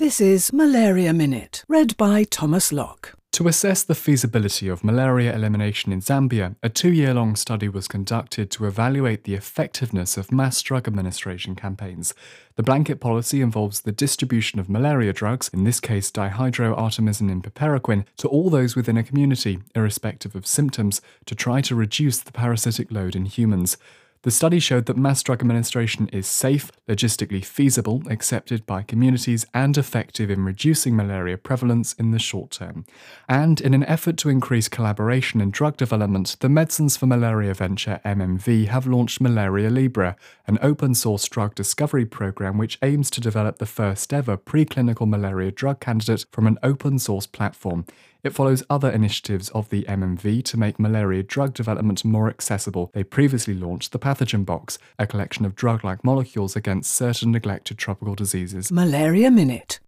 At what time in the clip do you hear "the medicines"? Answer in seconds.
36.40-36.98